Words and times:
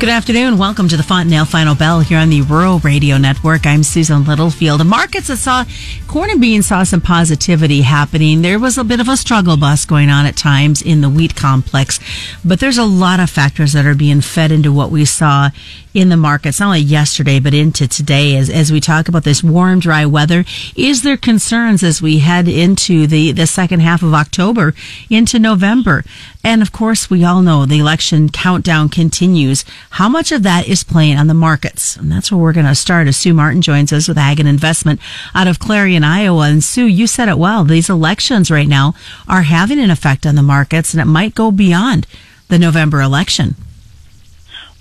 Good 0.00 0.08
afternoon. 0.08 0.56
Welcome 0.56 0.88
to 0.88 0.96
the 0.96 1.02
Fontanelle 1.02 1.44
Final 1.44 1.74
Bell 1.74 2.00
here 2.00 2.16
on 2.16 2.30
the 2.30 2.40
Rural 2.40 2.78
Radio 2.78 3.18
Network. 3.18 3.66
I'm 3.66 3.82
Susan 3.82 4.24
Littlefield. 4.24 4.80
The 4.80 4.84
markets 4.84 5.26
that 5.26 5.36
saw 5.36 5.66
corn 6.08 6.30
and 6.30 6.40
beans 6.40 6.68
saw 6.68 6.84
some 6.84 7.02
positivity 7.02 7.82
happening. 7.82 8.40
There 8.40 8.58
was 8.58 8.78
a 8.78 8.82
bit 8.82 9.00
of 9.00 9.10
a 9.10 9.16
struggle 9.18 9.58
bus 9.58 9.84
going 9.84 10.08
on 10.08 10.24
at 10.24 10.38
times 10.38 10.80
in 10.80 11.02
the 11.02 11.10
wheat 11.10 11.36
complex, 11.36 12.00
but 12.42 12.60
there's 12.60 12.78
a 12.78 12.84
lot 12.84 13.20
of 13.20 13.28
factors 13.28 13.74
that 13.74 13.84
are 13.84 13.94
being 13.94 14.22
fed 14.22 14.50
into 14.50 14.72
what 14.72 14.90
we 14.90 15.04
saw 15.04 15.50
in 15.92 16.08
the 16.08 16.16
markets, 16.16 16.60
not 16.60 16.66
only 16.66 16.80
yesterday, 16.80 17.40
but 17.40 17.52
into 17.52 17.86
today 17.88 18.36
as, 18.36 18.48
as 18.48 18.70
we 18.70 18.80
talk 18.80 19.08
about 19.08 19.24
this 19.24 19.42
warm, 19.42 19.80
dry 19.80 20.06
weather. 20.06 20.44
Is 20.76 21.02
there 21.02 21.16
concerns 21.16 21.82
as 21.82 22.00
we 22.00 22.20
head 22.20 22.48
into 22.48 23.06
the, 23.06 23.32
the 23.32 23.46
second 23.46 23.80
half 23.80 24.02
of 24.02 24.14
October 24.14 24.72
into 25.10 25.38
November? 25.38 26.04
And 26.44 26.62
of 26.62 26.72
course, 26.72 27.10
we 27.10 27.24
all 27.24 27.42
know 27.42 27.66
the 27.66 27.80
election 27.80 28.28
countdown 28.28 28.88
continues. 28.88 29.64
How 29.90 30.08
much 30.08 30.32
of 30.32 30.42
that 30.44 30.68
is 30.68 30.84
playing 30.84 31.18
on 31.18 31.26
the 31.26 31.34
markets? 31.34 31.96
And 31.96 32.10
that's 32.10 32.30
where 32.30 32.40
we're 32.40 32.52
going 32.52 32.66
to 32.66 32.74
start 32.74 33.08
as 33.08 33.16
Sue 33.16 33.34
Martin 33.34 33.60
joins 33.60 33.92
us 33.92 34.08
with 34.08 34.16
Ag 34.16 34.38
and 34.38 34.48
Investment 34.48 35.00
out 35.34 35.48
of 35.48 35.58
Clarion, 35.58 36.04
Iowa. 36.04 36.48
And 36.48 36.62
Sue, 36.62 36.86
you 36.86 37.06
said 37.06 37.28
it 37.28 37.38
well. 37.38 37.64
These 37.64 37.90
elections 37.90 38.50
right 38.50 38.68
now 38.68 38.94
are 39.28 39.42
having 39.42 39.80
an 39.80 39.90
effect 39.90 40.26
on 40.26 40.36
the 40.36 40.42
markets 40.42 40.94
and 40.94 41.00
it 41.00 41.06
might 41.06 41.34
go 41.34 41.50
beyond 41.50 42.06
the 42.48 42.58
November 42.58 43.00
election. 43.00 43.56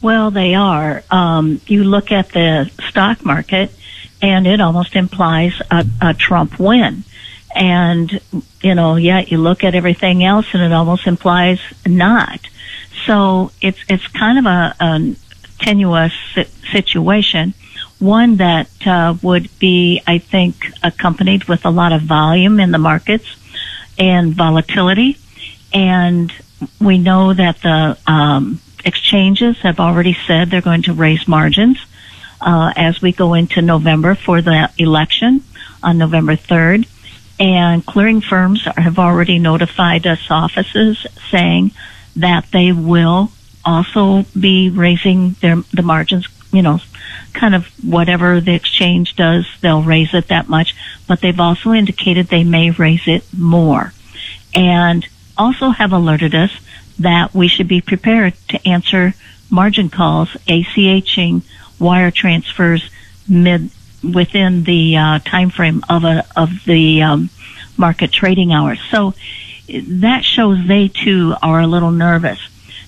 Well, 0.01 0.31
they 0.31 0.55
are. 0.55 1.03
Um, 1.11 1.59
you 1.65 1.83
look 1.83 2.11
at 2.11 2.29
the 2.29 2.71
stock 2.87 3.25
market, 3.25 3.71
and 4.21 4.47
it 4.47 4.61
almost 4.61 4.95
implies 4.95 5.59
a, 5.71 5.85
a 6.01 6.13
Trump 6.13 6.59
win. 6.59 7.03
And, 7.55 8.21
you 8.61 8.75
know, 8.75 8.95
yeah, 8.95 9.21
you 9.21 9.37
look 9.37 9.63
at 9.63 9.75
everything 9.75 10.23
else 10.23 10.45
and 10.53 10.61
it 10.61 10.71
almost 10.71 11.07
implies 11.07 11.59
not. 11.85 12.39
So 13.09 13.51
it's, 13.59 13.79
it's 13.89 14.05
kind 14.09 14.37
of 14.37 14.45
a, 14.45 14.75
a 14.79 15.15
tenuous 15.57 16.13
situation. 16.71 17.55
One 17.97 18.35
that 18.35 18.69
uh, 18.85 19.15
would 19.23 19.49
be, 19.57 20.03
I 20.05 20.19
think, 20.19 20.71
accompanied 20.83 21.45
with 21.45 21.65
a 21.65 21.71
lot 21.71 21.91
of 21.91 22.03
volume 22.03 22.59
in 22.59 22.69
the 22.69 22.77
markets 22.77 23.25
and 23.97 24.35
volatility. 24.35 25.17
And 25.73 26.31
we 26.79 26.99
know 26.99 27.33
that 27.33 27.59
the 27.63 27.97
um, 28.05 28.61
exchanges 28.85 29.57
have 29.61 29.79
already 29.79 30.15
said 30.27 30.51
they're 30.51 30.61
going 30.61 30.83
to 30.83 30.93
raise 30.93 31.27
margins 31.27 31.83
uh, 32.39 32.73
as 32.75 33.01
we 33.01 33.11
go 33.11 33.33
into 33.33 33.63
November 33.63 34.13
for 34.13 34.43
the 34.43 34.69
election 34.77 35.43
on 35.81 35.97
November 35.97 36.35
3rd. 36.35 36.87
And 37.39 37.83
clearing 37.83 38.21
firms 38.21 38.65
have 38.65 38.99
already 38.99 39.39
notified 39.39 40.05
us 40.05 40.29
offices 40.29 41.07
saying 41.31 41.71
that 42.19 42.45
they 42.51 42.71
will 42.71 43.31
also 43.65 44.25
be 44.39 44.69
raising 44.69 45.31
their 45.41 45.57
the 45.73 45.81
margins, 45.81 46.27
you 46.51 46.61
know, 46.61 46.79
kind 47.33 47.55
of 47.55 47.67
whatever 47.83 48.41
the 48.41 48.53
exchange 48.53 49.15
does, 49.15 49.45
they'll 49.61 49.83
raise 49.83 50.13
it 50.13 50.27
that 50.29 50.49
much, 50.49 50.75
but 51.07 51.21
they've 51.21 51.39
also 51.39 51.73
indicated 51.73 52.27
they 52.27 52.43
may 52.43 52.71
raise 52.71 53.07
it 53.07 53.23
more. 53.37 53.93
And 54.53 55.07
also 55.37 55.69
have 55.69 55.93
alerted 55.93 56.33
us 56.35 56.51
that 56.99 57.33
we 57.33 57.47
should 57.47 57.67
be 57.67 57.81
prepared 57.81 58.33
to 58.49 58.67
answer 58.67 59.13
margin 59.49 59.89
calls, 59.89 60.29
ACHing 60.47 61.43
wire 61.79 62.11
transfers 62.11 62.89
mid 63.27 63.69
within 64.03 64.63
the 64.63 64.97
uh, 64.97 65.19
time 65.19 65.49
frame 65.49 65.83
of 65.89 66.03
a 66.03 66.25
of 66.35 66.49
the 66.65 67.01
um, 67.01 67.29
market 67.77 68.11
trading 68.11 68.53
hours. 68.53 68.79
So 68.91 69.13
that 70.01 70.23
shows 70.23 70.67
they 70.67 70.87
too 70.87 71.35
are 71.41 71.61
a 71.61 71.67
little 71.67 71.91
nervous. 71.91 72.39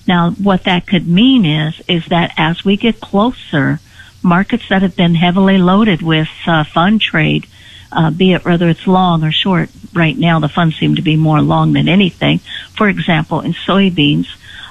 Now, 0.06 0.30
what 0.32 0.64
that 0.64 0.86
could 0.86 1.06
mean 1.06 1.44
is 1.44 1.80
is 1.88 2.06
that 2.06 2.32
as 2.36 2.64
we 2.64 2.76
get 2.76 3.00
closer, 3.00 3.80
markets 4.22 4.68
that 4.68 4.82
have 4.82 4.96
been 4.96 5.14
heavily 5.14 5.58
loaded 5.58 6.02
with 6.02 6.28
uh, 6.46 6.64
fund 6.64 7.00
trade 7.00 7.46
uh, 7.92 8.10
be 8.10 8.32
it 8.32 8.44
whether 8.44 8.68
it's 8.68 8.86
long 8.86 9.22
or 9.22 9.30
short. 9.30 9.70
Right 9.92 10.16
now, 10.16 10.40
the 10.40 10.48
funds 10.48 10.76
seem 10.78 10.96
to 10.96 11.02
be 11.02 11.16
more 11.16 11.42
long 11.42 11.74
than 11.74 11.88
anything. 11.88 12.38
For 12.76 12.88
example, 12.88 13.40
in 13.40 13.52
soybeans, 13.52 14.26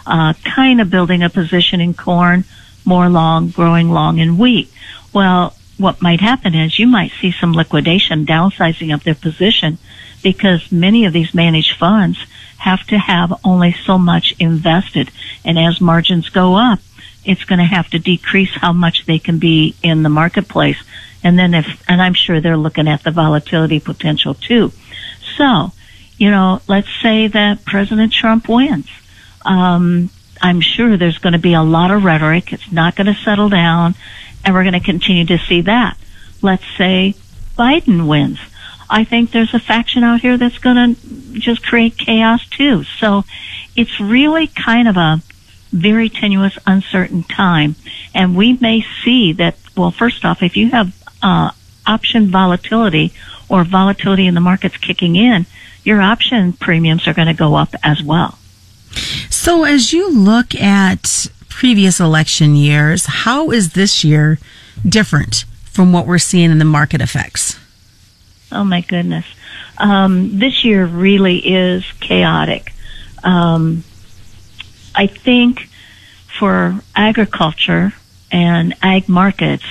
uh, 0.05 0.33
kind 0.43 0.81
of 0.81 0.89
building 0.89 1.21
a 1.21 1.29
position 1.29 1.79
in 1.79 1.93
corn, 1.93 2.43
more 2.83 3.07
long, 3.09 3.49
growing 3.49 3.91
long 3.91 4.17
in 4.17 4.37
wheat. 4.37 4.71
Well, 5.13 5.55
what 5.81 6.01
might 6.01 6.21
happen 6.21 6.55
is 6.55 6.79
you 6.79 6.87
might 6.87 7.11
see 7.19 7.31
some 7.31 7.53
liquidation, 7.53 8.25
downsizing 8.25 8.93
of 8.93 9.03
their 9.03 9.15
position, 9.15 9.77
because 10.23 10.71
many 10.71 11.05
of 11.05 11.13
these 11.13 11.33
managed 11.33 11.77
funds 11.77 12.25
have 12.59 12.85
to 12.87 12.97
have 12.97 13.33
only 13.43 13.73
so 13.85 13.97
much 13.97 14.35
invested. 14.39 15.11
And 15.43 15.57
as 15.57 15.81
margins 15.81 16.29
go 16.29 16.55
up, 16.55 16.79
it's 17.25 17.43
going 17.43 17.59
to 17.59 17.65
have 17.65 17.89
to 17.89 17.99
decrease 17.99 18.51
how 18.51 18.73
much 18.73 19.05
they 19.05 19.19
can 19.19 19.39
be 19.39 19.75
in 19.81 20.03
the 20.03 20.09
marketplace. 20.09 20.77
And 21.23 21.37
then 21.37 21.53
if, 21.53 21.83
and 21.87 22.01
I'm 22.01 22.13
sure 22.13 22.39
they're 22.39 22.57
looking 22.57 22.87
at 22.87 23.03
the 23.03 23.11
volatility 23.11 23.79
potential 23.79 24.33
too. 24.33 24.71
So, 25.37 25.71
you 26.17 26.29
know, 26.31 26.61
let's 26.67 26.89
say 27.01 27.27
that 27.27 27.65
President 27.65 28.13
Trump 28.13 28.47
wins. 28.47 28.89
Um, 29.43 30.09
I'm 30.41 30.61
sure 30.61 30.97
there's 30.97 31.19
going 31.19 31.33
to 31.33 31.39
be 31.39 31.53
a 31.53 31.61
lot 31.61 31.91
of 31.91 32.03
rhetoric. 32.03 32.51
It's 32.53 32.71
not 32.71 32.95
going 32.95 33.07
to 33.07 33.13
settle 33.13 33.49
down 33.49 33.95
and 34.43 34.53
we're 34.53 34.63
going 34.63 34.73
to 34.73 34.79
continue 34.79 35.25
to 35.25 35.37
see 35.37 35.61
that. 35.61 35.97
Let's 36.41 36.65
say 36.77 37.15
Biden 37.57 38.07
wins. 38.07 38.39
I 38.89 39.03
think 39.03 39.31
there's 39.31 39.53
a 39.53 39.59
faction 39.59 40.03
out 40.03 40.21
here 40.21 40.37
that's 40.37 40.57
going 40.57 40.95
to 40.95 41.39
just 41.39 41.65
create 41.65 41.97
chaos 41.97 42.45
too. 42.47 42.83
So 42.83 43.23
it's 43.75 43.99
really 43.99 44.47
kind 44.47 44.87
of 44.87 44.97
a 44.97 45.21
very 45.71 46.09
tenuous, 46.09 46.57
uncertain 46.67 47.23
time. 47.23 47.75
And 48.13 48.35
we 48.35 48.57
may 48.59 48.85
see 49.03 49.33
that, 49.33 49.55
well, 49.77 49.91
first 49.91 50.25
off, 50.25 50.43
if 50.43 50.57
you 50.57 50.69
have 50.71 50.93
uh, 51.21 51.51
option 51.85 52.27
volatility 52.27 53.13
or 53.49 53.63
volatility 53.63 54.27
in 54.27 54.33
the 54.33 54.41
markets 54.41 54.77
kicking 54.77 55.15
in, 55.15 55.45
your 55.83 56.01
option 56.01 56.53
premiums 56.53 57.07
are 57.07 57.13
going 57.13 57.27
to 57.27 57.33
go 57.33 57.55
up 57.55 57.73
as 57.83 58.03
well. 58.03 58.37
So, 59.29 59.63
as 59.63 59.93
you 59.93 60.11
look 60.11 60.53
at 60.53 61.27
previous 61.51 61.99
election 61.99 62.55
years, 62.55 63.05
how 63.05 63.51
is 63.51 63.73
this 63.73 64.03
year 64.03 64.39
different 64.87 65.45
from 65.65 65.93
what 65.93 66.07
we're 66.07 66.17
seeing 66.17 66.49
in 66.49 66.57
the 66.57 66.65
market 66.65 67.01
effects? 67.01 67.59
Oh 68.51 68.63
my 68.63 68.81
goodness. 68.81 69.25
Um, 69.77 70.39
this 70.39 70.63
year 70.63 70.85
really 70.85 71.37
is 71.37 71.85
chaotic. 71.99 72.73
Um, 73.23 73.83
I 74.95 75.07
think 75.07 75.69
for 76.39 76.81
agriculture 76.95 77.93
and 78.31 78.73
ag 78.81 79.07
markets, 79.07 79.65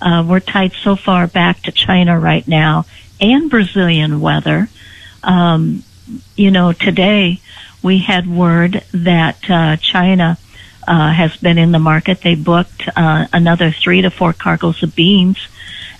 uh, 0.00 0.24
we're 0.26 0.40
tied 0.40 0.72
so 0.72 0.96
far 0.96 1.26
back 1.26 1.62
to 1.62 1.72
China 1.72 2.18
right 2.18 2.46
now 2.46 2.84
and 3.20 3.48
Brazilian 3.48 4.20
weather. 4.20 4.68
Um, 5.22 5.84
you 6.36 6.50
know, 6.50 6.72
today 6.72 7.40
we 7.82 7.98
had 7.98 8.26
word 8.26 8.84
that 8.92 9.38
uh, 9.48 9.76
China 9.76 10.38
uh, 10.86 11.12
has 11.12 11.36
been 11.36 11.58
in 11.58 11.72
the 11.72 11.78
market. 11.78 12.20
They 12.20 12.34
booked 12.34 12.88
uh, 12.96 13.26
another 13.32 13.70
three 13.70 14.02
to 14.02 14.10
four 14.10 14.32
cargoes 14.32 14.82
of 14.82 14.94
beans, 14.94 15.38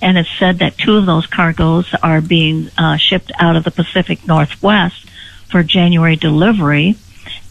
and 0.00 0.19
it's 0.19 0.28
said 0.38 0.59
that 0.59 0.76
two 0.78 0.97
of 0.97 1.06
those 1.06 1.26
cargoes 1.26 1.94
are 2.03 2.20
being 2.20 2.70
uh, 2.76 2.97
shipped 2.97 3.32
out 3.38 3.56
of 3.56 3.65
the 3.65 3.70
Pacific 3.70 4.26
Northwest 4.26 5.09
for 5.50 5.62
January 5.62 6.16
delivery. 6.16 6.97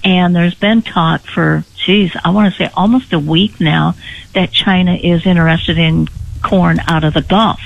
And 0.03 0.35
there's 0.35 0.55
been 0.55 0.81
talk 0.81 1.21
for, 1.21 1.63
geez, 1.77 2.11
I 2.23 2.31
want 2.31 2.53
to 2.53 2.57
say 2.57 2.71
almost 2.73 3.13
a 3.13 3.19
week 3.19 3.61
now 3.61 3.93
that 4.33 4.51
China 4.51 4.95
is 4.95 5.25
interested 5.25 5.77
in 5.77 6.07
corn 6.41 6.79
out 6.87 7.03
of 7.03 7.13
the 7.13 7.21
Gulf. 7.21 7.61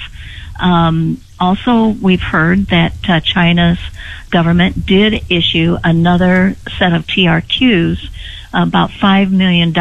Um, 0.59 1.22
also, 1.40 1.88
we've 1.88 2.22
heard 2.22 2.68
that 2.68 2.94
uh, 3.08 3.20
China's 3.20 3.80
government 4.30 4.86
did 4.86 5.29
issue 5.29 5.78
another 5.84 6.56
set 6.78 6.94
of 6.94 7.06
TRQs, 7.08 8.09
about 8.55 8.90
$5 8.90 9.31
million 9.31 9.73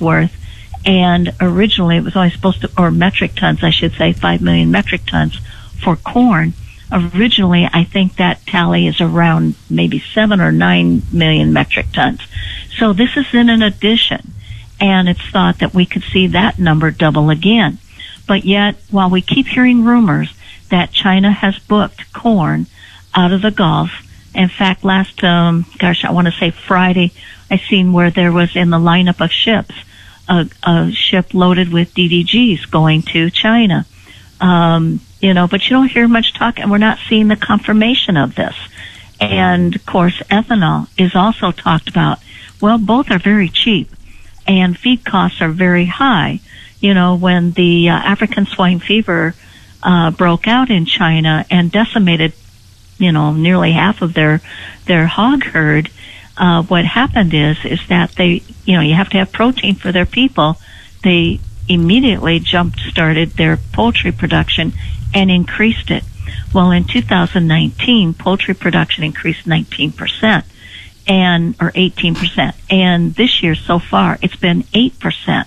worth, 0.00 0.36
and 0.86 1.34
originally 1.40 1.96
it 1.96 2.04
was 2.04 2.16
only 2.16 2.30
supposed 2.30 2.62
to, 2.62 2.70
or 2.78 2.90
metric 2.90 3.34
tons, 3.34 3.62
I 3.62 3.70
should 3.70 3.92
say, 3.94 4.12
5 4.12 4.40
million 4.40 4.70
metric 4.70 5.02
tons 5.06 5.38
for 5.82 5.96
corn. 5.96 6.54
Originally, 6.92 7.68
I 7.72 7.84
think 7.84 8.16
that 8.16 8.44
tally 8.46 8.86
is 8.86 9.00
around 9.00 9.54
maybe 9.68 10.00
7 10.00 10.40
or 10.40 10.52
9 10.52 11.02
million 11.12 11.52
metric 11.52 11.86
tons. 11.92 12.20
So 12.78 12.92
this 12.92 13.16
is 13.16 13.26
in 13.32 13.48
an 13.48 13.62
addition, 13.62 14.32
and 14.80 15.08
it's 15.08 15.28
thought 15.30 15.58
that 15.58 15.74
we 15.74 15.86
could 15.86 16.02
see 16.02 16.26
that 16.28 16.58
number 16.58 16.90
double 16.90 17.30
again. 17.30 17.78
But 18.26 18.44
yet, 18.44 18.76
while 18.90 19.10
we 19.10 19.22
keep 19.22 19.48
hearing 19.48 19.84
rumors 19.84 20.32
that 20.70 20.92
China 20.92 21.32
has 21.32 21.58
booked 21.58 22.12
corn 22.12 22.66
out 23.14 23.32
of 23.32 23.42
the 23.42 23.50
Gulf, 23.50 23.90
in 24.34 24.48
fact, 24.48 24.84
last, 24.84 25.22
um, 25.24 25.66
gosh, 25.78 26.04
I 26.04 26.12
want 26.12 26.26
to 26.26 26.32
say 26.32 26.50
Friday, 26.50 27.12
I 27.50 27.58
seen 27.58 27.92
where 27.92 28.10
there 28.10 28.32
was 28.32 28.54
in 28.56 28.70
the 28.70 28.78
lineup 28.78 29.24
of 29.24 29.30
ships 29.30 29.74
a, 30.30 30.48
a 30.62 30.92
ship 30.92 31.34
loaded 31.34 31.72
with 31.72 31.92
DDGs 31.92 32.70
going 32.70 33.02
to 33.02 33.30
China. 33.30 33.84
Um, 34.40 35.00
you 35.20 35.34
know, 35.34 35.46
but 35.46 35.64
you 35.64 35.70
don't 35.70 35.88
hear 35.88 36.08
much 36.08 36.32
talk, 36.32 36.58
and 36.58 36.70
we're 36.70 36.78
not 36.78 36.98
seeing 37.08 37.28
the 37.28 37.36
confirmation 37.36 38.16
of 38.16 38.36
this. 38.36 38.54
And 39.20 39.74
of 39.76 39.84
course, 39.84 40.22
ethanol 40.30 40.88
is 40.96 41.14
also 41.14 41.50
talked 41.50 41.88
about. 41.88 42.20
Well, 42.60 42.78
both 42.78 43.10
are 43.10 43.18
very 43.18 43.48
cheap 43.48 43.90
and 44.46 44.78
feed 44.78 45.04
costs 45.04 45.42
are 45.42 45.50
very 45.50 45.86
high. 45.86 46.40
You 46.80 46.94
know, 46.94 47.16
when 47.16 47.52
the 47.52 47.90
uh, 47.90 47.92
African 47.92 48.46
swine 48.46 48.80
fever 48.80 49.34
uh, 49.82 50.10
broke 50.12 50.46
out 50.46 50.70
in 50.70 50.86
China 50.86 51.44
and 51.50 51.70
decimated, 51.70 52.32
you 53.00 53.10
know, 53.10 53.32
nearly 53.32 53.72
half 53.72 54.02
of 54.02 54.14
their 54.14 54.40
their 54.86 55.06
hog 55.06 55.42
herd, 55.42 55.90
uh, 56.36 56.62
what 56.62 56.84
happened 56.84 57.34
is 57.34 57.56
is 57.64 57.80
that 57.88 58.12
they, 58.12 58.42
you 58.64 58.76
know, 58.76 58.82
you 58.82 58.94
have 58.94 59.08
to 59.10 59.18
have 59.18 59.32
protein 59.32 59.74
for 59.74 59.90
their 59.90 60.06
people. 60.06 60.56
They 61.02 61.40
immediately 61.68 62.38
jump 62.38 62.76
started 62.76 63.30
their 63.30 63.56
poultry 63.56 64.12
production 64.12 64.72
and 65.14 65.30
increased 65.30 65.90
it. 65.90 66.04
Well, 66.52 66.70
in 66.72 66.84
2019, 66.84 68.14
poultry 68.14 68.54
production 68.54 69.04
increased 69.04 69.46
19% 69.46 70.44
and, 71.06 71.54
or 71.60 71.70
18%. 71.70 72.54
And 72.70 73.14
this 73.14 73.42
year 73.42 73.54
so 73.54 73.78
far, 73.78 74.18
it's 74.20 74.36
been 74.36 74.64
8%. 74.64 75.46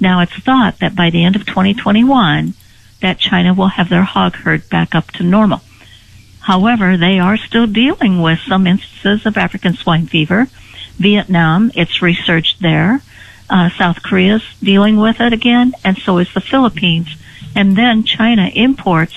Now 0.00 0.20
it's 0.20 0.36
thought 0.36 0.80
that 0.80 0.96
by 0.96 1.10
the 1.10 1.24
end 1.24 1.36
of 1.36 1.46
2021, 1.46 2.54
that 3.00 3.18
China 3.18 3.54
will 3.54 3.68
have 3.68 3.88
their 3.88 4.02
hog 4.02 4.34
herd 4.34 4.68
back 4.68 4.94
up 4.94 5.10
to 5.12 5.22
normal. 5.22 5.60
However, 6.44 6.98
they 6.98 7.18
are 7.18 7.38
still 7.38 7.66
dealing 7.66 8.20
with 8.20 8.38
some 8.46 8.66
instances 8.66 9.24
of 9.24 9.38
African 9.38 9.74
swine 9.74 10.06
fever. 10.06 10.46
Vietnam, 10.98 11.72
it's 11.74 12.02
researched 12.02 12.60
there. 12.60 13.00
Uh, 13.48 13.70
South 13.70 14.02
Korea's 14.02 14.42
dealing 14.62 14.98
with 14.98 15.22
it 15.22 15.32
again, 15.32 15.72
and 15.82 15.96
so 15.96 16.18
is 16.18 16.32
the 16.34 16.42
Philippines. 16.42 17.08
And 17.54 17.76
then 17.76 18.04
China 18.04 18.50
imports 18.54 19.14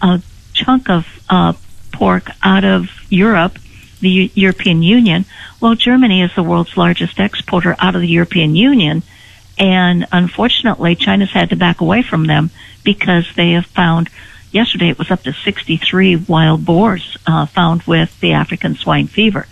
a 0.00 0.22
chunk 0.54 0.88
of 0.88 1.06
uh, 1.28 1.52
pork 1.92 2.30
out 2.42 2.64
of 2.64 2.88
Europe, 3.10 3.58
the 4.00 4.08
U- 4.08 4.30
European 4.34 4.82
Union. 4.82 5.26
Well, 5.60 5.74
Germany 5.74 6.22
is 6.22 6.34
the 6.34 6.42
world's 6.42 6.78
largest 6.78 7.20
exporter 7.20 7.76
out 7.78 7.94
of 7.94 8.00
the 8.00 8.08
European 8.08 8.54
Union, 8.56 9.02
and 9.58 10.06
unfortunately, 10.12 10.96
China's 10.96 11.30
had 11.32 11.50
to 11.50 11.56
back 11.56 11.82
away 11.82 12.00
from 12.02 12.26
them 12.26 12.48
because 12.84 13.26
they 13.36 13.52
have 13.52 13.66
found. 13.66 14.08
Yesterday, 14.54 14.88
it 14.88 14.98
was 14.98 15.10
up 15.10 15.22
to 15.24 15.32
63 15.32 16.16
wild 16.16 16.64
boars 16.64 17.18
uh, 17.26 17.44
found 17.46 17.82
with 17.82 18.18
the 18.20 18.32
African 18.32 18.76
swine 18.76 19.08
fever. 19.08 19.46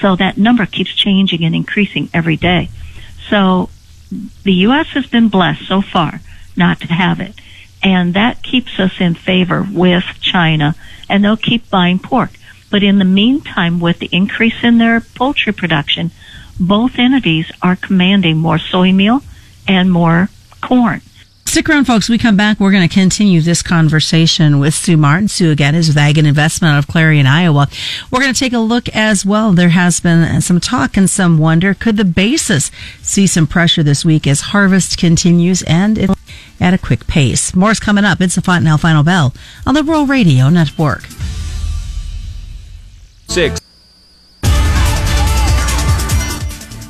So 0.00 0.16
that 0.16 0.38
number 0.38 0.66
keeps 0.66 0.94
changing 0.94 1.44
and 1.44 1.54
increasing 1.54 2.08
every 2.12 2.36
day. 2.36 2.70
So 3.30 3.70
the 4.42 4.52
U.S. 4.52 4.88
has 4.88 5.06
been 5.06 5.28
blessed 5.28 5.66
so 5.66 5.82
far 5.82 6.20
not 6.56 6.80
to 6.80 6.86
have 6.86 7.20
it 7.20 7.38
and 7.86 8.14
that 8.14 8.42
keeps 8.42 8.80
us 8.80 9.00
in 9.00 9.14
favor 9.14 9.64
with 9.72 10.04
China, 10.20 10.74
and 11.08 11.22
they'll 11.22 11.36
keep 11.36 11.70
buying 11.70 12.00
pork. 12.00 12.30
But 12.68 12.82
in 12.82 12.98
the 12.98 13.04
meantime, 13.04 13.78
with 13.78 14.00
the 14.00 14.08
increase 14.10 14.64
in 14.64 14.78
their 14.78 15.00
poultry 15.00 15.52
production, 15.52 16.10
both 16.58 16.98
entities 16.98 17.50
are 17.62 17.76
commanding 17.76 18.38
more 18.38 18.58
soy 18.58 18.90
meal 18.92 19.20
and 19.68 19.92
more 19.92 20.30
corn. 20.60 21.00
Stick 21.56 21.70
around, 21.70 21.86
folks. 21.86 22.10
We 22.10 22.18
come 22.18 22.36
back. 22.36 22.60
We're 22.60 22.70
going 22.70 22.86
to 22.86 22.94
continue 22.94 23.40
this 23.40 23.62
conversation 23.62 24.58
with 24.58 24.74
Sue 24.74 24.98
Martin. 24.98 25.26
Sue, 25.26 25.50
again, 25.50 25.74
is 25.74 25.88
with 25.88 25.96
Ag 25.96 26.18
and 26.18 26.26
Investment 26.26 26.74
out 26.74 26.78
of 26.80 26.86
Clarion, 26.86 27.26
Iowa. 27.26 27.66
We're 28.10 28.20
going 28.20 28.34
to 28.34 28.38
take 28.38 28.52
a 28.52 28.58
look 28.58 28.90
as 28.90 29.24
well. 29.24 29.52
There 29.52 29.70
has 29.70 29.98
been 29.98 30.42
some 30.42 30.60
talk 30.60 30.98
and 30.98 31.08
some 31.08 31.38
wonder. 31.38 31.72
Could 31.72 31.96
the 31.96 32.04
basis 32.04 32.70
see 33.00 33.26
some 33.26 33.46
pressure 33.46 33.82
this 33.82 34.04
week 34.04 34.26
as 34.26 34.42
harvest 34.52 34.98
continues 34.98 35.62
and 35.62 35.96
it 35.96 36.10
at 36.60 36.74
a 36.74 36.78
quick 36.78 37.06
pace? 37.06 37.54
More 37.54 37.70
is 37.70 37.80
coming 37.80 38.04
up. 38.04 38.20
It's 38.20 38.34
the 38.34 38.42
Fontanelle 38.42 38.76
Final 38.76 39.02
Bell 39.02 39.32
on 39.66 39.72
the 39.72 39.82
Rural 39.82 40.04
Radio 40.04 40.50
Network. 40.50 41.06
Six. 43.28 43.65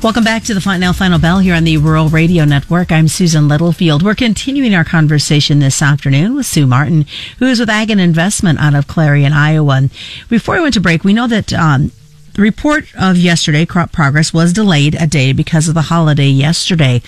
Welcome 0.02 0.24
back 0.24 0.44
to 0.44 0.54
the 0.54 0.60
Fontanelle 0.60 0.92
Final 0.92 1.18
Bell 1.18 1.38
here 1.38 1.54
on 1.54 1.64
the 1.64 1.78
Rural 1.78 2.08
Radio 2.10 2.44
Network. 2.44 2.92
I'm 2.92 3.08
Susan 3.08 3.48
Littlefield. 3.48 4.02
We're 4.02 4.14
continuing 4.14 4.74
our 4.74 4.84
conversation 4.84 5.58
this 5.58 5.80
afternoon 5.82 6.36
with 6.36 6.46
Sue 6.46 6.66
Martin, 6.66 7.06
who 7.38 7.46
is 7.46 7.58
with 7.58 7.70
Ag 7.70 7.90
and 7.90 8.00
Investment 8.00 8.60
out 8.60 8.74
of 8.74 8.86
Clarion, 8.86 9.32
Iowa. 9.32 9.88
Before 10.28 10.56
we 10.56 10.60
went 10.60 10.74
to 10.74 10.80
break, 10.80 11.02
we 11.02 11.14
know 11.14 11.26
that 11.26 11.52
um, 11.52 11.90
the 12.34 12.42
report 12.42 12.84
of 12.94 13.16
yesterday, 13.16 13.64
crop 13.64 13.90
progress, 13.90 14.32
was 14.32 14.52
delayed 14.52 14.94
a 14.94 15.06
day 15.06 15.32
because 15.32 15.66
of 15.66 15.74
the 15.74 15.82
holiday 15.82 16.28
yesterday. 16.28 17.00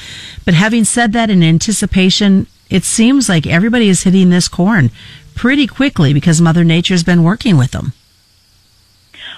But 0.46 0.54
having 0.54 0.84
said 0.84 1.12
that, 1.12 1.30
in 1.30 1.42
anticipation, 1.42 2.46
it 2.70 2.84
seems 2.84 3.28
like 3.28 3.46
everybody 3.46 3.90
is 3.90 4.04
hitting 4.04 4.30
this 4.30 4.48
corn 4.48 4.90
pretty 5.34 5.66
quickly 5.66 6.14
because 6.14 6.40
Mother 6.40 6.64
Nature's 6.64 7.04
been 7.04 7.22
working 7.22 7.58
with 7.58 7.70
them. 7.70 7.92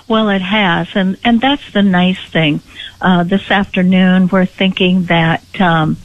Well, 0.08 0.28
it 0.30 0.42
has, 0.42 0.88
and 0.94 1.18
and 1.22 1.40
that's 1.40 1.72
the 1.72 1.82
nice 1.82 2.24
thing. 2.30 2.62
Uh, 3.00 3.24
this 3.24 3.50
afternoon, 3.50 4.28
we're 4.28 4.44
thinking 4.44 5.04
that 5.04 5.42
um, 5.58 5.96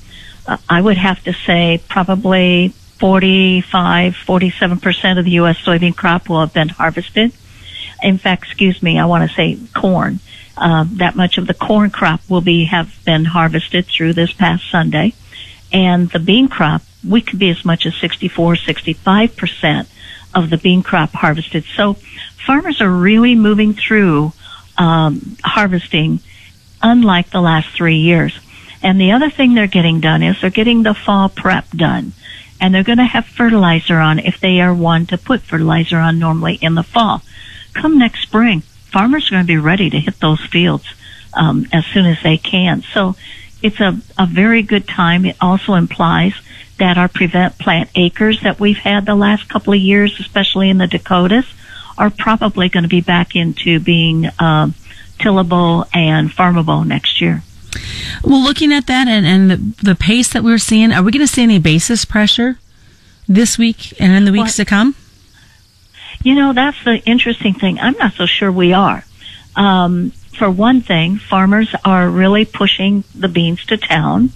I 0.69 0.79
would 0.79 0.97
have 0.97 1.21
to 1.25 1.33
say 1.33 1.81
probably 1.89 2.69
45, 2.99 4.15
47 4.15 4.79
percent 4.79 5.19
of 5.19 5.25
the 5.25 5.31
U.S. 5.31 5.57
soybean 5.57 5.95
crop 5.95 6.29
will 6.29 6.39
have 6.39 6.53
been 6.53 6.69
harvested. 6.69 7.33
In 8.01 8.17
fact, 8.17 8.43
excuse 8.43 8.81
me, 8.81 8.97
I 8.97 9.05
want 9.05 9.29
to 9.29 9.35
say 9.35 9.57
corn. 9.75 10.19
Uh, 10.57 10.85
that 10.93 11.17
much 11.17 11.37
of 11.37 11.47
the 11.47 11.53
corn 11.53 11.89
crop 11.89 12.21
will 12.29 12.39
be 12.39 12.65
have 12.65 12.97
been 13.03 13.25
harvested 13.25 13.87
through 13.87 14.13
this 14.13 14.31
past 14.31 14.63
Sunday, 14.71 15.13
and 15.73 16.09
the 16.11 16.19
bean 16.19 16.47
crop 16.47 16.81
we 17.07 17.21
could 17.21 17.39
be 17.39 17.49
as 17.49 17.65
much 17.65 17.85
as 17.85 17.93
64, 17.95 18.55
65 18.55 19.35
percent 19.35 19.89
of 20.33 20.49
the 20.49 20.57
bean 20.57 20.81
crop 20.81 21.11
harvested. 21.11 21.65
So 21.75 21.95
farmers 22.45 22.79
are 22.79 22.89
really 22.89 23.35
moving 23.35 23.73
through 23.73 24.31
um, 24.77 25.35
harvesting 25.43 26.21
unlike 26.85 27.31
the 27.31 27.41
last 27.41 27.69
three 27.69 27.97
years. 27.97 28.39
And 28.83 29.01
the 29.01 29.11
other 29.11 29.31
thing 29.31 29.55
they're 29.55 29.65
getting 29.65 29.99
done 29.99 30.21
is 30.21 30.39
they're 30.39 30.51
getting 30.51 30.83
the 30.83 30.93
fall 30.93 31.27
prep 31.27 31.67
done. 31.71 32.13
And 32.61 32.73
they're 32.73 32.83
going 32.83 32.99
to 32.99 33.03
have 33.03 33.25
fertilizer 33.25 33.97
on 33.97 34.19
if 34.19 34.39
they 34.39 34.61
are 34.61 34.73
one 34.73 35.07
to 35.07 35.17
put 35.17 35.41
fertilizer 35.41 35.97
on 35.97 36.19
normally 36.19 36.59
in 36.61 36.75
the 36.75 36.83
fall. 36.83 37.23
Come 37.73 37.97
next 37.97 38.21
spring, 38.21 38.61
farmers 38.61 39.27
are 39.27 39.31
going 39.31 39.43
to 39.43 39.47
be 39.47 39.57
ready 39.57 39.89
to 39.89 39.99
hit 39.99 40.19
those 40.19 40.39
fields 40.45 40.85
um, 41.33 41.65
as 41.73 41.85
soon 41.87 42.05
as 42.05 42.21
they 42.23 42.37
can. 42.37 42.83
So 42.93 43.15
it's 43.63 43.79
a, 43.79 43.99
a 44.17 44.27
very 44.27 44.61
good 44.61 44.87
time. 44.87 45.25
It 45.25 45.37
also 45.41 45.73
implies 45.73 46.33
that 46.77 46.97
our 46.99 47.07
prevent 47.07 47.57
plant 47.57 47.89
acres 47.95 48.41
that 48.41 48.59
we've 48.59 48.77
had 48.77 49.05
the 49.05 49.15
last 49.15 49.49
couple 49.49 49.73
of 49.73 49.79
years, 49.79 50.19
especially 50.19 50.69
in 50.69 50.77
the 50.77 50.87
Dakotas, 50.87 51.45
are 51.97 52.11
probably 52.11 52.69
going 52.69 52.83
to 52.83 52.89
be 52.89 53.01
back 53.01 53.35
into 53.35 53.79
being 53.79 54.27
uh, 54.27 54.69
tillable 55.19 55.85
and 55.93 56.29
farmable 56.29 56.85
next 56.85 57.21
year. 57.21 57.43
Well, 58.23 58.41
looking 58.41 58.71
at 58.71 58.87
that 58.87 59.07
and, 59.07 59.25
and 59.25 59.51
the, 59.51 59.83
the 59.83 59.95
pace 59.95 60.29
that 60.29 60.43
we're 60.43 60.57
seeing, 60.57 60.91
are 60.91 61.03
we 61.03 61.11
going 61.11 61.25
to 61.25 61.31
see 61.31 61.43
any 61.43 61.59
basis 61.59 62.05
pressure 62.05 62.57
this 63.27 63.57
week 63.57 63.99
and 63.99 64.13
in 64.13 64.25
the 64.25 64.31
weeks 64.31 64.57
well, 64.57 64.65
to 64.65 64.69
come? 64.69 64.95
You 66.23 66.35
know, 66.35 66.53
that's 66.53 66.81
the 66.83 66.99
interesting 67.05 67.53
thing. 67.53 67.79
I'm 67.79 67.97
not 67.97 68.13
so 68.13 68.25
sure 68.25 68.51
we 68.51 68.73
are. 68.73 69.03
Um, 69.55 70.11
for 70.37 70.49
one 70.49 70.81
thing, 70.81 71.17
farmers 71.17 71.73
are 71.83 72.09
really 72.09 72.45
pushing 72.45 73.03
the 73.13 73.27
beans 73.27 73.65
to 73.65 73.77
town. 73.77 74.31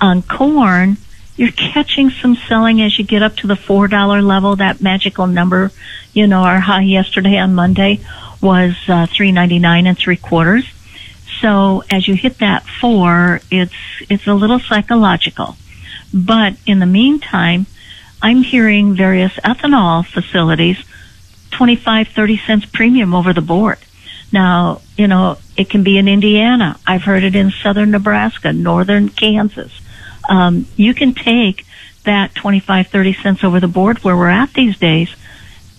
On 0.00 0.22
corn, 0.22 0.96
you're 1.36 1.52
catching 1.52 2.10
some 2.10 2.34
selling 2.34 2.82
as 2.82 2.98
you 2.98 3.04
get 3.04 3.22
up 3.22 3.36
to 3.36 3.46
the 3.46 3.56
four 3.56 3.88
dollar 3.88 4.22
level. 4.22 4.56
That 4.56 4.80
magical 4.80 5.26
number, 5.26 5.70
you 6.12 6.26
know, 6.26 6.42
our 6.42 6.60
high 6.60 6.82
yesterday 6.82 7.38
on 7.38 7.54
Monday 7.54 8.00
was 8.40 8.76
uh, 8.88 9.06
three 9.06 9.32
ninety 9.32 9.58
nine 9.58 9.86
and 9.86 9.98
three 9.98 10.16
quarters. 10.16 10.64
So 11.40 11.84
as 11.90 12.08
you 12.08 12.14
hit 12.14 12.38
that 12.38 12.64
four, 12.80 13.40
it's 13.50 13.74
it's 14.08 14.26
a 14.26 14.34
little 14.34 14.58
psychological. 14.58 15.56
But 16.12 16.54
in 16.66 16.78
the 16.78 16.86
meantime, 16.86 17.66
I'm 18.22 18.42
hearing 18.42 18.94
various 18.94 19.32
ethanol 19.44 20.06
facilities 20.06 20.82
25, 21.50 22.08
30 22.08 22.38
cents 22.38 22.66
premium 22.66 23.14
over 23.14 23.32
the 23.32 23.40
board. 23.40 23.78
Now, 24.32 24.80
you 24.96 25.06
know, 25.06 25.38
it 25.56 25.70
can 25.70 25.82
be 25.82 25.98
in 25.98 26.08
Indiana. 26.08 26.78
I've 26.86 27.02
heard 27.02 27.24
it 27.24 27.34
in 27.34 27.50
southern 27.50 27.90
Nebraska, 27.90 28.52
northern 28.52 29.08
Kansas 29.08 29.80
um, 30.28 30.66
you 30.76 30.94
can 30.94 31.14
take 31.14 31.64
that 32.04 32.34
25, 32.34 32.88
30 32.88 33.12
cents 33.14 33.44
over 33.44 33.60
the 33.60 33.68
board 33.68 33.98
where 34.04 34.16
we're 34.16 34.28
at 34.28 34.52
these 34.52 34.78
days, 34.78 35.14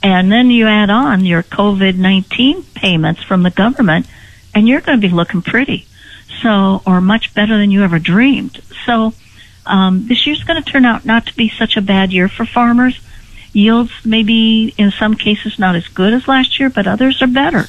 and 0.02 0.32
then 0.32 0.50
you 0.50 0.68
add 0.68 0.90
on 0.90 1.26
your 1.26 1.44
COVID-19 1.44 2.74
payments 2.74 3.22
from 3.24 3.44
the 3.44 3.50
government, 3.50 4.08
and 4.54 4.68
you're 4.68 4.82
going 4.82 5.00
to 5.00 5.08
be 5.08 5.14
looking 5.14 5.42
pretty. 5.42 5.86
So, 6.42 6.82
or 6.86 7.02
much 7.02 7.34
better 7.34 7.58
than 7.58 7.72
you 7.72 7.84
ever 7.84 8.00
dreamed. 8.00 8.62
So, 8.86 9.14
um, 9.66 10.08
this 10.08 10.26
year's 10.26 10.44
going 10.44 10.62
to 10.62 10.70
turn 10.72 10.86
out 10.86 11.06
not 11.06 11.28
to 11.28 11.36
be 11.36 11.50
such 11.50 11.76
a 11.76 11.82
bad 11.82 12.14
year 12.14 12.30
for 12.30 12.46
farmers. 12.46 13.00
Yields 13.52 13.92
maybe 14.06 14.74
in 14.78 14.92
some 14.92 15.16
cases 15.16 15.60
not 15.60 15.76
as 15.76 15.88
good 15.88 16.14
as 16.14 16.28
last 16.28 16.60
year, 16.60 16.70
but 16.70 16.88
others 16.88 17.22
are 17.22 17.28
better. 17.28 17.66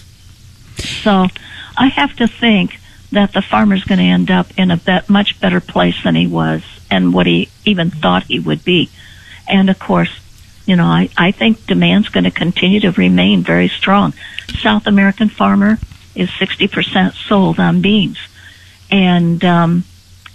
So, 0.76 1.26
I 1.76 1.88
have 1.88 2.14
to 2.16 2.28
think 2.28 2.78
that 3.12 3.32
the 3.32 3.42
farmer's 3.42 3.84
going 3.84 3.98
to 3.98 4.04
end 4.04 4.30
up 4.30 4.46
in 4.56 4.70
a 4.70 5.04
much 5.08 5.40
better 5.40 5.60
place 5.60 6.00
than 6.04 6.14
he 6.14 6.26
was 6.26 6.62
and 6.90 7.12
what 7.12 7.26
he 7.26 7.48
even 7.64 7.90
thought 7.90 8.24
he 8.24 8.38
would 8.38 8.64
be. 8.64 8.88
And 9.48 9.68
of 9.68 9.78
course, 9.78 10.10
you 10.66 10.76
know, 10.76 10.86
I, 10.86 11.08
I 11.16 11.32
think 11.32 11.66
demand's 11.66 12.08
going 12.08 12.24
to 12.24 12.30
continue 12.30 12.80
to 12.80 12.92
remain 12.92 13.42
very 13.42 13.68
strong. 13.68 14.14
South 14.60 14.86
American 14.86 15.28
farmer 15.28 15.78
is 16.14 16.28
60% 16.30 17.14
sold 17.14 17.58
on 17.58 17.80
beans. 17.80 18.18
And, 18.90 19.44
um, 19.44 19.84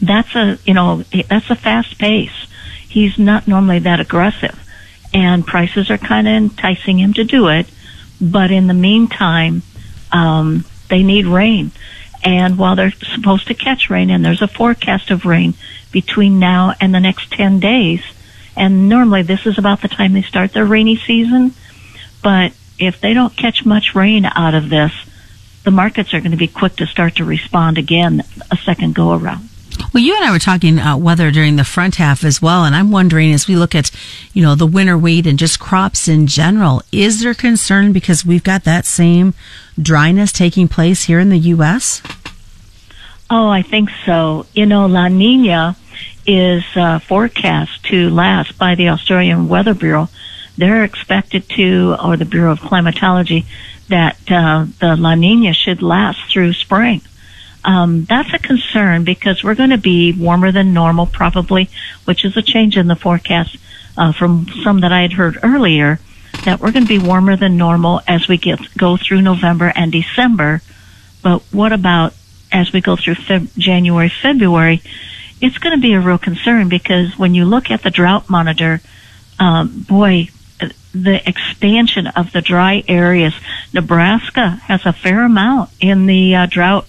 that's 0.01 0.35
a 0.35 0.57
you 0.65 0.73
know 0.73 1.03
that's 1.29 1.49
a 1.49 1.55
fast 1.55 1.97
pace. 1.97 2.47
He's 2.87 3.17
not 3.17 3.47
normally 3.47 3.79
that 3.79 3.99
aggressive, 3.99 4.57
and 5.13 5.45
prices 5.45 5.89
are 5.89 5.97
kind 5.97 6.27
of 6.27 6.33
enticing 6.33 6.99
him 6.99 7.13
to 7.13 7.23
do 7.23 7.47
it. 7.47 7.67
But 8.21 8.51
in 8.51 8.67
the 8.67 8.73
meantime, 8.73 9.63
um, 10.11 10.65
they 10.89 11.03
need 11.03 11.25
rain, 11.25 11.71
and 12.23 12.57
while 12.57 12.75
they're 12.75 12.91
supposed 12.91 13.47
to 13.47 13.53
catch 13.53 13.89
rain, 13.89 14.09
and 14.09 14.23
there's 14.23 14.41
a 14.41 14.47
forecast 14.47 15.11
of 15.11 15.25
rain 15.25 15.55
between 15.91 16.39
now 16.39 16.73
and 16.79 16.93
the 16.93 16.99
next 16.99 17.31
ten 17.31 17.59
days, 17.59 18.01
and 18.55 18.89
normally 18.89 19.21
this 19.21 19.45
is 19.45 19.57
about 19.57 19.81
the 19.81 19.87
time 19.87 20.13
they 20.13 20.21
start 20.21 20.53
their 20.53 20.65
rainy 20.65 20.97
season, 20.97 21.53
but 22.23 22.53
if 22.79 22.99
they 23.01 23.13
don't 23.13 23.35
catch 23.35 23.65
much 23.65 23.95
rain 23.95 24.25
out 24.25 24.53
of 24.53 24.69
this, 24.69 24.91
the 25.63 25.71
markets 25.71 26.13
are 26.13 26.19
going 26.19 26.31
to 26.31 26.37
be 26.37 26.47
quick 26.47 26.75
to 26.77 26.85
start 26.85 27.15
to 27.15 27.25
respond 27.25 27.77
again 27.77 28.23
a 28.51 28.57
second 28.57 28.95
go 28.95 29.13
around. 29.13 29.49
Well, 29.93 30.03
you 30.03 30.15
and 30.15 30.25
I 30.25 30.31
were 30.31 30.39
talking 30.39 30.79
uh, 30.79 30.97
weather 30.97 31.31
during 31.31 31.55
the 31.55 31.63
front 31.63 31.95
half 31.95 32.23
as 32.23 32.41
well, 32.41 32.65
and 32.65 32.75
I'm 32.75 32.91
wondering 32.91 33.33
as 33.33 33.47
we 33.47 33.55
look 33.55 33.75
at, 33.75 33.91
you 34.33 34.41
know, 34.41 34.55
the 34.55 34.67
winter 34.67 34.97
wheat 34.97 35.27
and 35.27 35.39
just 35.39 35.59
crops 35.59 36.07
in 36.07 36.27
general, 36.27 36.81
is 36.91 37.21
there 37.21 37.33
concern 37.33 37.93
because 37.93 38.25
we've 38.25 38.43
got 38.43 38.63
that 38.65 38.85
same 38.85 39.33
dryness 39.81 40.31
taking 40.31 40.67
place 40.67 41.05
here 41.05 41.19
in 41.19 41.29
the 41.29 41.37
U.S.? 41.37 42.01
Oh, 43.29 43.47
I 43.47 43.61
think 43.61 43.89
so. 44.05 44.45
You 44.53 44.65
know, 44.65 44.85
La 44.85 45.07
Nina 45.07 45.75
is 46.25 46.63
uh, 46.75 46.99
forecast 46.99 47.83
to 47.85 48.09
last 48.09 48.57
by 48.57 48.75
the 48.75 48.89
Australian 48.89 49.47
Weather 49.47 49.73
Bureau. 49.73 50.09
They're 50.57 50.83
expected 50.83 51.49
to, 51.49 51.95
or 52.03 52.17
the 52.17 52.25
Bureau 52.25 52.51
of 52.51 52.59
Climatology, 52.59 53.45
that 53.89 54.17
uh, 54.29 54.65
the 54.79 54.95
La 54.95 55.15
Nina 55.15 55.53
should 55.53 55.81
last 55.81 56.31
through 56.31 56.53
spring. 56.53 57.01
Um, 57.63 58.05
that's 58.05 58.33
a 58.33 58.39
concern 58.39 59.03
because 59.03 59.43
we're 59.43 59.55
going 59.55 59.71
to 59.71 59.77
be 59.77 60.13
warmer 60.13 60.51
than 60.51 60.73
normal, 60.73 61.07
probably, 61.07 61.69
which 62.05 62.23
is 62.23 62.37
a 62.37 62.41
change 62.41 62.77
in 62.77 62.87
the 62.87 62.95
forecast 62.95 63.57
uh, 63.97 64.13
from 64.13 64.47
some 64.63 64.81
that 64.81 64.91
I 64.91 65.01
had 65.01 65.13
heard 65.13 65.39
earlier. 65.43 65.99
That 66.43 66.59
we're 66.59 66.71
going 66.71 66.85
to 66.85 66.99
be 66.99 66.99
warmer 66.99 67.35
than 67.35 67.57
normal 67.57 68.01
as 68.07 68.27
we 68.27 68.37
get 68.37 68.59
go 68.77 68.97
through 68.97 69.21
November 69.21 69.71
and 69.75 69.91
December. 69.91 70.61
But 71.23 71.41
what 71.51 71.73
about 71.73 72.13
as 72.51 72.71
we 72.71 72.81
go 72.81 72.95
through 72.95 73.15
January, 73.57 74.09
February? 74.09 74.81
It's 75.41 75.57
going 75.57 75.75
to 75.75 75.81
be 75.81 75.93
a 75.93 75.99
real 75.99 76.17
concern 76.17 76.69
because 76.69 77.17
when 77.17 77.33
you 77.33 77.45
look 77.45 77.69
at 77.69 77.83
the 77.83 77.91
drought 77.91 78.29
monitor, 78.29 78.81
um, 79.39 79.85
boy, 79.87 80.29
the 80.95 81.27
expansion 81.27 82.07
of 82.07 82.31
the 82.31 82.41
dry 82.41 82.83
areas. 82.87 83.33
Nebraska 83.73 84.49
has 84.63 84.85
a 84.85 84.93
fair 84.93 85.23
amount 85.25 85.69
in 85.81 86.05
the 86.05 86.35
uh, 86.35 86.45
drought 86.45 86.87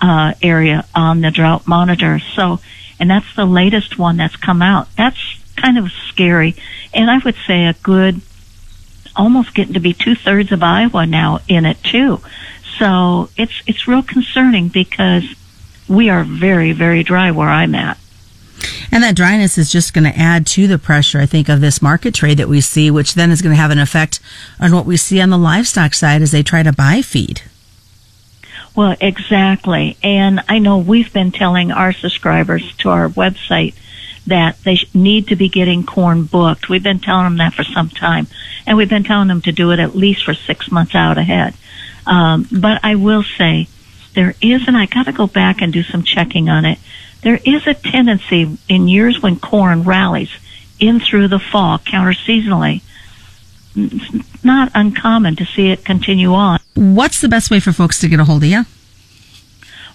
uh, 0.00 0.32
area 0.42 0.86
on 0.94 1.20
the 1.20 1.30
drought 1.30 1.66
monitor. 1.66 2.18
So, 2.18 2.60
and 2.98 3.10
that's 3.10 3.36
the 3.36 3.44
latest 3.44 3.98
one 3.98 4.16
that's 4.16 4.36
come 4.36 4.62
out. 4.62 4.88
That's 4.96 5.18
kind 5.56 5.78
of 5.78 5.92
scary, 6.08 6.56
and 6.94 7.10
I 7.10 7.18
would 7.18 7.36
say 7.46 7.66
a 7.66 7.74
good, 7.74 8.22
almost 9.14 9.54
getting 9.54 9.74
to 9.74 9.80
be 9.80 9.92
two 9.92 10.14
thirds 10.14 10.50
of 10.50 10.62
Iowa 10.62 11.06
now 11.06 11.40
in 11.46 11.66
it 11.66 11.82
too. 11.82 12.20
So 12.78 13.28
it's 13.36 13.62
it's 13.66 13.86
real 13.86 14.02
concerning 14.02 14.68
because 14.68 15.24
we 15.92 16.10
are 16.10 16.24
very 16.24 16.72
very 16.72 17.02
dry 17.02 17.30
where 17.30 17.48
I'm 17.48 17.74
at. 17.74 17.98
And 18.90 19.02
that 19.02 19.16
dryness 19.16 19.56
is 19.56 19.72
just 19.72 19.94
going 19.94 20.04
to 20.04 20.18
add 20.18 20.46
to 20.48 20.66
the 20.66 20.78
pressure, 20.78 21.18
I 21.18 21.26
think, 21.26 21.48
of 21.48 21.60
this 21.60 21.80
market 21.80 22.14
trade 22.14 22.36
that 22.36 22.48
we 22.48 22.60
see, 22.60 22.90
which 22.90 23.14
then 23.14 23.30
is 23.30 23.40
going 23.40 23.54
to 23.54 23.60
have 23.60 23.70
an 23.70 23.78
effect 23.78 24.20
on 24.60 24.72
what 24.72 24.84
we 24.84 24.98
see 24.98 25.20
on 25.20 25.30
the 25.30 25.38
livestock 25.38 25.94
side 25.94 26.20
as 26.20 26.30
they 26.30 26.42
try 26.42 26.62
to 26.62 26.72
buy 26.72 27.00
feed. 27.00 27.40
Well, 28.76 28.94
exactly. 29.00 29.96
And 30.02 30.40
I 30.48 30.58
know 30.58 30.78
we've 30.78 31.12
been 31.12 31.32
telling 31.32 31.72
our 31.72 31.92
subscribers 31.92 32.74
to 32.78 32.90
our 32.90 33.08
website 33.08 33.74
that 34.26 34.58
they 34.62 34.78
need 34.94 35.28
to 35.28 35.36
be 35.36 35.48
getting 35.48 35.84
corn 35.84 36.24
booked. 36.24 36.68
We've 36.68 36.82
been 36.82 37.00
telling 37.00 37.24
them 37.24 37.38
that 37.38 37.54
for 37.54 37.64
some 37.64 37.88
time. 37.88 38.26
And 38.66 38.76
we've 38.76 38.88
been 38.88 39.04
telling 39.04 39.28
them 39.28 39.42
to 39.42 39.52
do 39.52 39.72
it 39.72 39.78
at 39.78 39.96
least 39.96 40.24
for 40.24 40.34
six 40.34 40.70
months 40.70 40.94
out 40.94 41.18
ahead. 41.18 41.54
Um, 42.06 42.46
but 42.50 42.80
I 42.82 42.94
will 42.94 43.22
say, 43.22 43.68
there 44.14 44.34
is, 44.40 44.66
and 44.68 44.76
I 44.76 44.86
got 44.86 45.06
to 45.06 45.12
go 45.12 45.26
back 45.26 45.62
and 45.62 45.72
do 45.72 45.82
some 45.82 46.02
checking 46.02 46.48
on 46.48 46.64
it 46.64 46.78
there 47.22 47.38
is 47.44 47.66
a 47.66 47.74
tendency 47.74 48.58
in 48.68 48.88
years 48.88 49.22
when 49.22 49.38
corn 49.38 49.84
rallies 49.84 50.30
in 50.78 51.00
through 51.00 51.28
the 51.28 51.38
fall 51.38 51.78
counter 51.78 52.12
seasonally. 52.12 52.82
It's 53.74 54.44
not 54.44 54.70
uncommon 54.74 55.36
to 55.36 55.46
see 55.46 55.70
it 55.70 55.84
continue 55.84 56.34
on. 56.34 56.58
What's 56.74 57.20
the 57.20 57.28
best 57.28 57.50
way 57.50 57.60
for 57.60 57.72
folks 57.72 58.00
to 58.00 58.08
get 58.08 58.20
a 58.20 58.24
hold 58.24 58.42
of 58.42 58.48
you? 58.48 58.64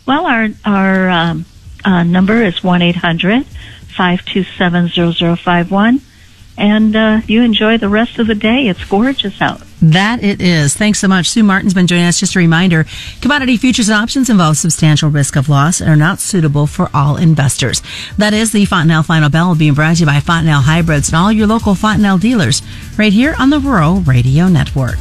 Well, 0.06 0.26
our 0.26 0.50
our 0.66 1.10
um, 1.10 1.46
uh, 1.84 2.04
number 2.04 2.42
is 2.44 2.64
one 2.64 2.82
eight 2.82 2.96
hundred 2.96 3.46
five 3.46 4.26
two 4.26 4.44
seven 4.44 4.88
zero 4.88 5.12
zero 5.12 5.36
five 5.36 5.70
one, 5.70 6.02
and 6.58 6.96
uh, 6.96 7.22
you 7.28 7.44
enjoy 7.44 7.78
the 7.78 7.90
rest 7.90 8.18
of 8.20 8.28
the 8.28 8.36
day. 8.36 8.68
It's 8.68 8.84
gorgeous 8.86 9.42
out. 9.42 9.62
That 9.82 10.24
it 10.24 10.42
is. 10.42 10.76
Thanks 10.76 11.00
so 11.00 11.08
much. 11.08 11.30
Sue 11.30 11.44
Martin's 11.44 11.74
been 11.74 11.88
joining 11.88 12.06
us. 12.06 12.20
Just 12.20 12.36
a 12.36 12.40
reminder, 12.40 12.86
commodity 13.22 13.58
futures 13.58 13.90
and 13.90 13.98
options 13.98 14.30
involve 14.30 14.58
substantial 14.58 15.10
risk 15.10 15.36
of 15.36 15.50
loss 15.50 15.82
and 15.82 15.90
are 15.90 15.96
not 15.96 16.20
suitable 16.20 16.66
for 16.66 16.90
all 16.94 17.18
investors. 17.18 17.84
That 18.18 18.34
is 18.34 18.52
the 18.52 18.66
Fontanelle 18.66 19.04
Final 19.04 19.30
Bell 19.30 19.56
being 19.56 19.76
brought 19.76 19.98
to 19.98 20.02
you 20.02 20.06
by 20.08 20.20
Fontanelle 20.20 20.62
Hybrids 20.62 21.10
and 21.10 21.16
all 21.16 21.32
your 21.32 21.48
local 21.48 21.76
Fontanelle 21.76 22.18
dealers 22.18 22.64
right 22.98 23.14
here 23.14 23.36
on 23.38 23.52
the 23.52 23.60
Rural 23.60 24.02
Radio 24.02 24.48
Network. 24.48 24.98